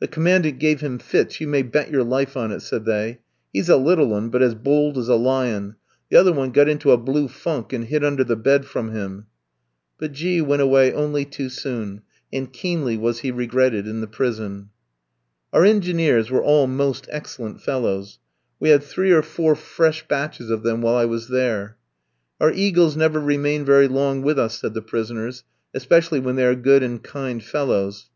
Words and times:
"The 0.00 0.08
Commandant 0.08 0.58
gave 0.58 0.80
him 0.80 0.98
fits, 0.98 1.40
you 1.40 1.46
may 1.46 1.62
bet 1.62 1.92
your 1.92 2.02
life 2.02 2.36
on 2.36 2.50
it," 2.50 2.58
said 2.58 2.84
they; 2.86 3.20
"he's 3.52 3.68
a 3.68 3.76
little 3.76 4.12
'un, 4.14 4.28
but 4.28 4.42
as 4.42 4.56
bold 4.56 4.98
as 4.98 5.08
a 5.08 5.14
lion; 5.14 5.76
the 6.10 6.16
other 6.16 6.32
one 6.32 6.50
got 6.50 6.68
into 6.68 6.90
a 6.90 6.96
blue 6.96 7.28
funk, 7.28 7.72
and 7.72 7.84
hid 7.84 8.02
under 8.02 8.24
the 8.24 8.34
bed 8.34 8.64
from 8.64 8.90
him." 8.90 9.26
But 9.96 10.10
G 10.10 10.40
kof 10.40 10.46
went 10.48 10.60
away 10.60 10.92
only 10.92 11.24
too 11.24 11.48
soon, 11.48 12.02
and 12.32 12.52
keenly 12.52 12.96
was 12.96 13.20
he 13.20 13.30
regretted 13.30 13.86
in 13.86 14.00
the 14.00 14.08
prison. 14.08 14.70
Our 15.52 15.64
engineers 15.64 16.32
were 16.32 16.42
all 16.42 16.66
most 16.66 17.06
excellent 17.08 17.60
fellows; 17.62 18.18
we 18.58 18.70
had 18.70 18.82
three 18.82 19.12
or 19.12 19.22
four 19.22 19.54
fresh 19.54 20.04
batches 20.08 20.50
of 20.50 20.64
them 20.64 20.82
while 20.82 20.96
I 20.96 21.04
was 21.04 21.28
there. 21.28 21.76
"Our 22.40 22.50
eagles 22.52 22.96
never 22.96 23.20
remain 23.20 23.64
very 23.64 23.86
long 23.86 24.22
with 24.22 24.36
us," 24.36 24.58
said 24.60 24.74
the 24.74 24.82
prisoners; 24.82 25.44
"especially 25.72 26.18
when 26.18 26.34
they 26.34 26.44
are 26.46 26.56
good 26.56 26.82
and 26.82 27.00
kind 27.00 27.40
fellows." 27.40 28.10